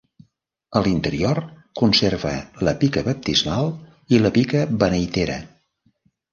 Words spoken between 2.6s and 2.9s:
la